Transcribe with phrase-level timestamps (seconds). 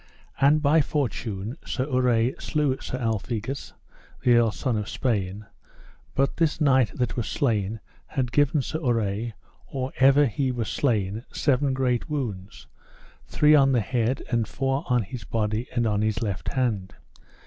[0.39, 3.71] And by fortune Sir Urre slew Sir Alphegus,
[4.23, 5.45] the earl's son of Spain,
[6.15, 9.33] but this knight that was slain had given Sir Urre,
[9.67, 12.65] or ever he was slain, seven great wounds,
[13.27, 16.95] three on the head, and four on his body and upon his left hand.